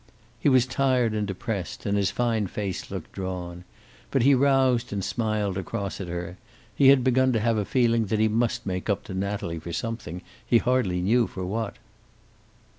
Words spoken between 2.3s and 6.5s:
face looked drawn. But he roused and smiled across at her.